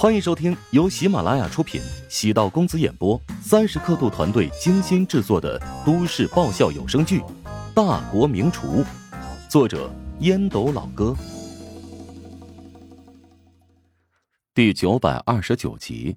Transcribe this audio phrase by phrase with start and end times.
[0.00, 7.20] 欢迎收听由喜马拉雅出品、喜道公子演播、三十刻度团队精心制作的都市爆笑有声剧
[7.74, 8.82] 《大国名厨》，
[9.46, 11.14] 作者烟斗老哥，
[14.54, 16.16] 第九百二十九集。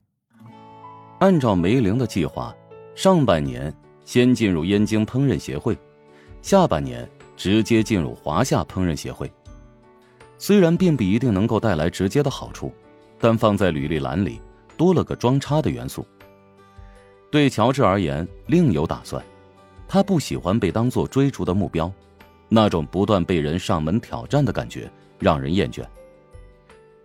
[1.20, 2.56] 按照梅玲的计划，
[2.96, 3.76] 上半年
[4.06, 5.78] 先进入燕京烹饪协会，
[6.42, 7.06] 下半年
[7.36, 9.30] 直接进入华夏烹饪协会。
[10.38, 12.74] 虽然并不一定能够带来直接的好处。
[13.24, 14.42] 但放在履历栏里，
[14.76, 16.06] 多了个装叉的元素。
[17.32, 19.24] 对乔治而言，另有打算。
[19.88, 21.90] 他不喜欢被当作追逐的目标，
[22.50, 25.86] 那种不断被人上门挑战的感觉让人厌倦。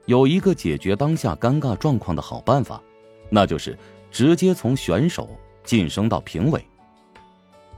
[0.06, 2.82] 有一个解决当下尴尬状况的好办法，
[3.30, 3.78] 那就是
[4.10, 5.30] 直接从选手
[5.62, 6.60] 晋升到评委。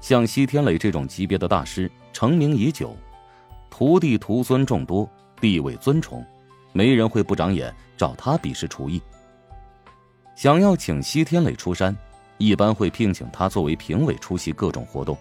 [0.01, 2.97] 像西天磊这种级别的大师，成名已久，
[3.69, 5.07] 徒弟徒孙众多，
[5.43, 6.25] 地位尊崇。
[6.73, 9.01] 没人会不长眼找他比试厨艺。
[10.37, 11.95] 想要请西天磊出山，
[12.39, 15.17] 一般会聘请他作为评委出席各种活动。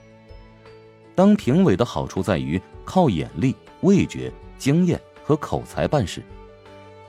[1.16, 6.24] 当评委的好处在于靠眼力、味觉、经验和口才办事，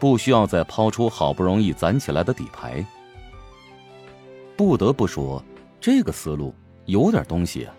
[0.00, 2.84] 不需要再抛出好不容易攒起来的底牌。
[4.56, 5.41] 不得不说，
[5.80, 6.52] 这个思路
[6.86, 7.75] 有点东西啊。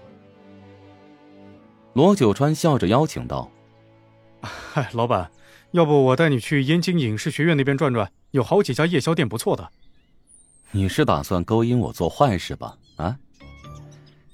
[1.94, 3.52] 罗九川笑着邀请道
[4.42, 5.30] ：“嗨，老板。”
[5.72, 9.72] 要不我带你去燕京影视学院那边转转，有好几家夜宵店不错的。
[10.72, 12.78] 你是打算勾引我做坏事吧？
[12.98, 13.18] 啊！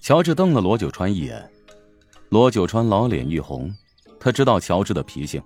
[0.01, 1.47] 乔治瞪了罗九川一眼，
[2.29, 3.71] 罗九川老脸一红，
[4.19, 5.41] 他知道乔治的脾性，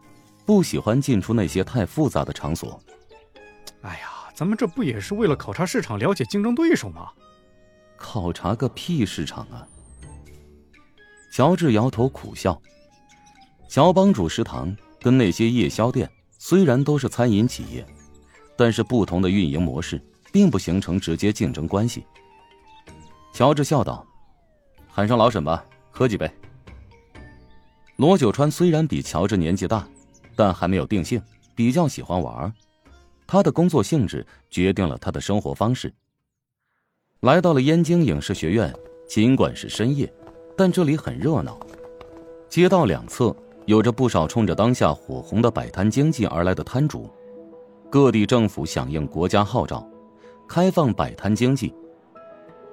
[0.45, 2.81] 不喜欢进出那些太复杂的场所。
[3.81, 7.09] 哎呀，咱们这不也是为了考察市场、了解竞争对手吗？
[7.97, 9.67] 考察个屁市场啊！
[11.33, 12.61] 乔治摇头苦笑。
[13.67, 14.73] 乔帮主食堂。
[15.01, 17.85] 跟那些夜宵店虽然都是餐饮企业，
[18.55, 19.99] 但是不同的运营模式，
[20.31, 22.05] 并不形成直接竞争关系。
[23.33, 24.05] 乔治笑道
[24.87, 26.29] ：“喊上老沈吧，喝几杯。”
[27.97, 29.87] 罗九川虽然比乔治年纪大，
[30.35, 31.21] 但还没有定性，
[31.55, 32.53] 比较喜欢玩。
[33.25, 35.93] 他的工作性质决定了他的生活方式。
[37.21, 38.73] 来到了燕京影视学院，
[39.07, 40.11] 尽管是深夜，
[40.57, 41.59] 但这里很热闹，
[42.49, 43.35] 街道两侧。
[43.71, 47.09] 有着不少冲着当下火红的摆摊经济而来的摊主，
[47.89, 49.89] 各地政府响应国家号召，
[50.45, 51.73] 开放摆摊经济，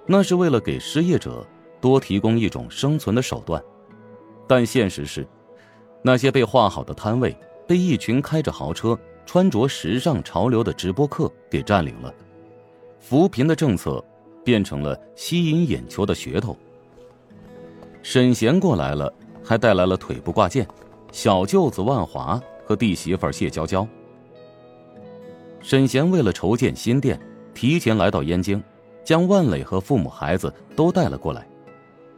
[0.07, 1.47] 那是为了给失业者
[1.81, 3.63] 多提供一种生存的手段。
[4.49, 5.25] 但现实是，
[6.03, 12.13] 那些被划好的摊位被一群开着豪车、穿着时尚潮流的直播客给占领了，
[12.99, 14.05] 扶贫的政策
[14.43, 16.57] 变成了吸引眼球的噱头。
[18.03, 19.15] 沈贤过来了。
[19.41, 20.69] 还带来了腿部挂件，
[21.11, 23.87] 小舅子万华和弟媳妇谢娇娇。
[25.61, 27.21] 沈贤为了筹建新店，
[27.55, 28.63] 提前来到燕京，
[29.05, 31.47] 将万磊和父母孩子都带了过来。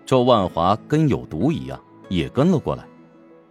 [0.04, 2.84] 这万华跟有毒一样，也跟了过来，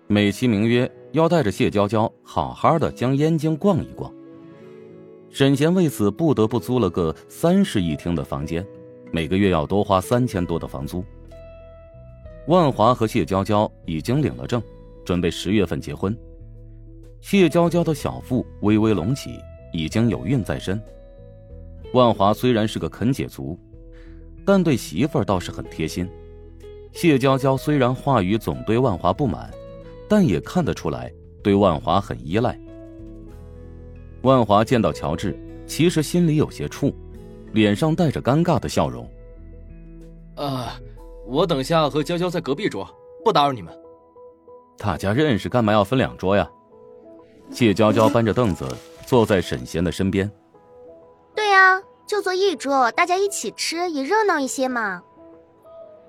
[0.07, 4.13] 美其名曰要带着谢娇娇好好的将燕京逛一逛。
[5.29, 8.65] 沈贤为此不得不租了个三室一厅的房间，
[9.11, 11.03] 每个月要多花三千多的房租。
[12.47, 14.61] 万华和谢娇娇已经领了证，
[15.09, 16.15] 准备十月份结婚。
[17.19, 19.39] 谢娇娇的小腹微微隆起，
[19.73, 20.79] 已经有孕在身。
[21.95, 23.59] 万华虽然是个啃姐族，
[24.45, 26.07] 但对媳妇儿倒是很贴心。
[26.91, 29.51] 谢娇娇虽然话语总对万华不满，
[30.07, 32.55] 但也看得出来对万华很依赖。
[34.21, 36.93] 万华见到乔治，其实心里有些怵，
[37.51, 39.09] 脸上带着尴尬的笑容。
[40.35, 40.79] 啊。
[41.25, 42.87] 我等下和娇娇在隔壁桌，
[43.25, 43.73] 不打扰你们。
[44.79, 46.49] 大家认识，干嘛要分两桌呀？
[47.51, 48.65] 谢娇娇搬着凳子
[49.05, 50.31] 坐在沈贤的身边。
[51.35, 55.03] 对呀，就坐一桌，大家一起吃也热闹一些嘛。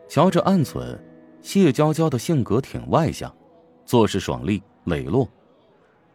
[0.08, 0.96] 乔治暗忖，
[1.42, 3.34] 谢娇娇的性格挺外向，
[3.84, 5.28] 做事爽利磊落。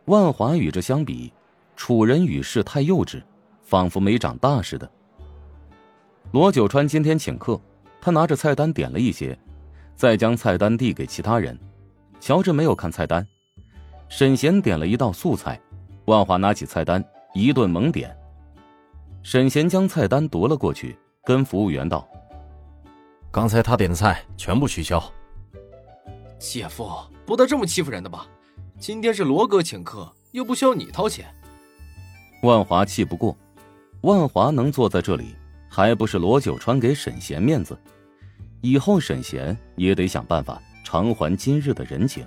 [0.05, 1.33] 万华与这相比，
[1.75, 3.21] 楚人与世太幼稚，
[3.63, 4.89] 仿佛没长大似的。
[6.31, 7.59] 罗九川今天请客。
[7.99, 9.35] 他拿着菜单点了一些，
[9.95, 11.57] 再将菜单递给其他人。
[12.25, 13.23] 乔治没有看菜单。
[14.09, 15.61] 沈贤点了一道素菜，
[16.05, 17.05] 万华拿起菜单
[17.35, 18.17] 一顿猛点。
[19.21, 22.09] 沈贤将菜单夺了过去，跟服务员道
[23.31, 24.99] ：“刚才他点的菜全部取消。”
[26.41, 26.89] 姐夫
[27.27, 28.25] 不得这么欺负人的吧？
[28.79, 31.31] 今天是罗哥请客，又不需要你掏钱。
[32.41, 33.37] 万华气不过，
[34.01, 35.35] 万华能坐在这里，
[35.69, 37.77] 还不是罗九川给沈贤面子？
[38.61, 42.25] 以后沈贤也得想办法偿还今日的人情。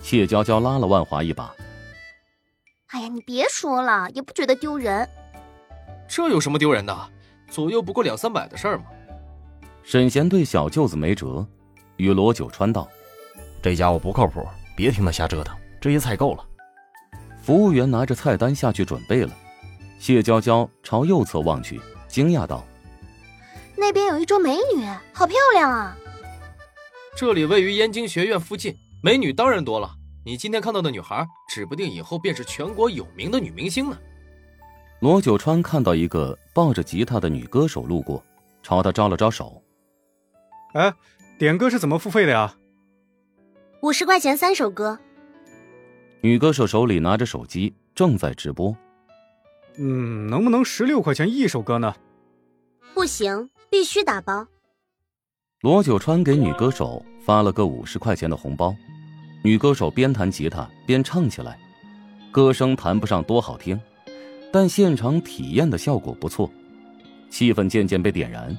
[0.00, 1.54] 谢娇娇拉了万华一把
[2.90, 5.08] ：“哎呀，你别说了，也不觉得丢人。
[6.08, 7.10] 这有什么丢人的？
[7.48, 8.84] 左右不过两三百的事儿嘛。
[9.84, 11.46] 沈贤对小舅子没辙，
[11.96, 12.88] 与罗九川道
[13.62, 14.44] ：“这家伙不靠谱，
[14.76, 15.56] 别听他瞎折腾。
[15.80, 16.44] 这些菜够了。”
[17.40, 19.32] 服务员拿着菜单下去准备了。
[19.98, 22.64] 谢娇娇朝右侧望去，惊讶道
[23.78, 25.96] ：“那边有一桌美女，好漂亮啊！”
[27.14, 29.94] 这里位于燕京学院附近，美女当然多了。
[30.24, 33.98] 你今天看到的女孩，指不定以后便是全国有名的女明星呢。
[35.00, 38.24] 罗九川看到一个抱着吉他的女歌手路过，
[38.62, 39.62] 朝他招了招手。
[40.72, 40.92] 哎，
[41.38, 42.56] 点歌是怎么付费的呀？
[43.82, 44.98] 五十块钱三首歌。
[46.22, 48.74] 女歌手手里拿着手机，正在直播。
[49.76, 51.94] 嗯，能不能十六块钱一首歌呢？
[52.94, 54.46] 不行，必须打包。
[55.62, 58.74] 罗九川给女歌手发了个五十块钱的红包。
[59.44, 61.56] 女歌手边弹吉他边唱起来，
[62.32, 63.80] 歌声谈不上多好听，
[64.52, 66.50] 但现场体验的效果不错，
[67.30, 68.56] 气氛渐渐被点燃。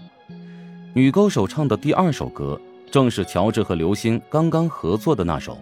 [0.93, 2.57] 女歌手唱的第二首歌
[2.89, 5.57] 正是乔治和刘星刚刚合作的那首，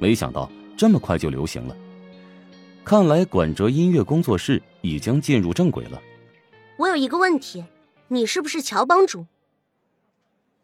[0.00, 1.76] 没想到这么快就流行了。
[2.84, 6.02] 看来管哲音乐工作室已经进入正轨了。
[6.78, 7.62] 我有一个问题，
[8.08, 9.24] 你是不是乔帮主？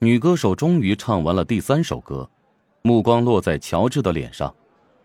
[0.03, 2.27] 女歌手终于唱完了第三首歌。
[2.81, 4.55] 目光落在乔治的脸上，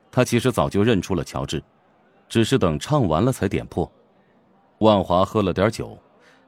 [0.09, 1.61] 她其实早就认出了乔治，
[2.29, 3.91] 只是等唱完了才点破。
[4.77, 5.97] 万华喝了点酒，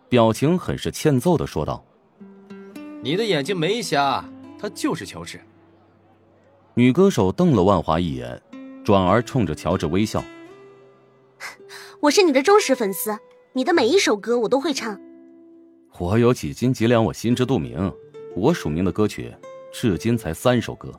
[0.07, 1.83] 表情很是欠揍的说道
[3.03, 4.23] ：“你的眼睛没瞎，
[4.57, 5.41] 他就是乔治。”
[6.73, 8.41] 女歌手瞪了万华一眼，
[8.81, 10.23] 转而冲着乔治微笑
[11.99, 13.19] ：“我是你的忠实粉丝，
[13.51, 14.97] 你的每一首歌我都会唱。
[15.99, 17.91] 我有几斤几两，我心知肚明。
[18.37, 19.35] 我署名的歌曲，
[19.71, 20.91] 至今才三首歌。”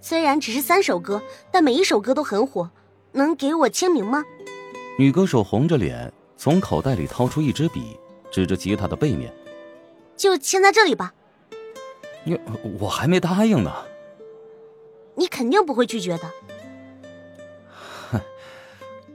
[0.00, 2.70] 虽然只是三首歌，但每一首歌都很火，
[3.12, 4.22] 能给我签名吗？
[4.98, 7.98] 女歌手红着脸从口袋里掏出一支笔，
[8.30, 9.32] 指着吉他的背面，
[10.16, 11.12] 就签在这里吧。
[12.24, 12.38] 你
[12.78, 13.72] 我还没答应呢。
[15.16, 16.30] 你肯定不会拒绝的。
[18.10, 18.20] 哼，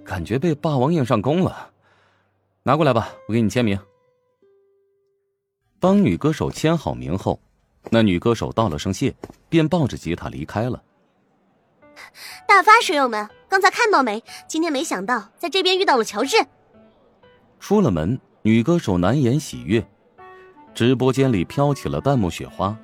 [0.03, 1.71] 感觉被霸王硬上弓了。
[2.63, 3.79] 拿过来吧，我给你签名。
[5.81, 7.39] 帮女歌手签好名后。
[7.89, 9.15] 那女歌手道了声谢，
[9.49, 10.79] 便抱着吉他离开了。
[12.47, 14.23] 大发水友们，刚才看到没？
[14.47, 16.37] 今天没想到在这边遇到了乔治。
[17.59, 19.83] 出了门，女歌手难掩喜悦，
[20.75, 22.77] 直播间里飘起了弹幕雪花。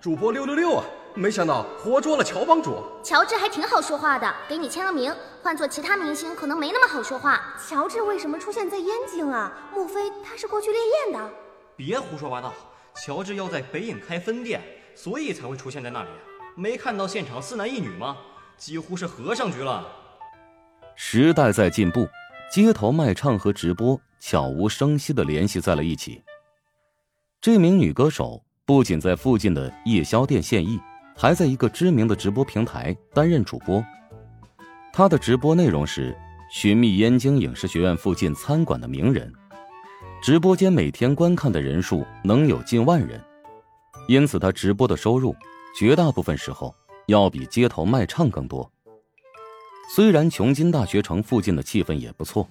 [0.00, 0.84] 主播六六六啊！
[1.14, 2.82] 没想到活捉了乔帮主。
[3.04, 5.14] 乔治还挺好说话的，给你签了名。
[5.40, 7.40] 换做其他明星，可能没那么好说话。
[7.64, 9.52] 乔治为什么出现在燕京啊？
[9.72, 11.30] 莫非他是过去烈焰的？
[11.76, 12.52] 别胡说八道。
[13.04, 14.60] 乔治要在北影开分店，
[14.94, 16.08] 所以才会出现在那里。
[16.56, 18.16] 没看到现场四男一女吗？
[18.56, 19.86] 几乎是和尚局了。
[20.94, 22.08] 时代在进步，
[22.50, 26.22] 街头卖唱和直播悄无声息的联系在了一起。
[27.38, 30.80] 这名女歌手不仅在附近的夜宵店现役，
[31.14, 33.84] 还在一个知名的直播平台担任主播。
[34.90, 36.16] 她的直播内容是
[36.50, 39.30] 寻觅燕京影视学院附近餐馆的名人。
[40.26, 43.22] 直播间每天观看的人数能有近万人，
[44.08, 45.32] 因此他直播的收入
[45.78, 46.74] 绝大部分时候
[47.06, 48.68] 要比街头卖唱更多。
[49.94, 52.44] 虽然琼金大学城附近的气氛也不错，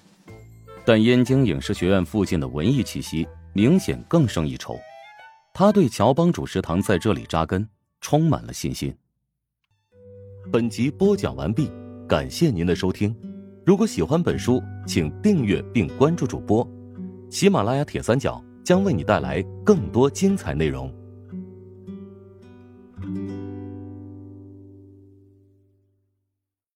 [0.86, 4.80] 但燕京影视学院附近的文艺气息明显更胜一筹。
[5.54, 7.68] 他对乔帮主食堂在这里扎根
[8.00, 8.96] 充满了信心。
[10.50, 11.70] 本集播讲完毕，
[12.08, 13.14] 感谢您的收听。
[13.66, 16.66] 如果喜欢本书，请订阅并关注主播。
[17.30, 20.94] 喜马拉雅铁三角将为你带来更多精彩内容。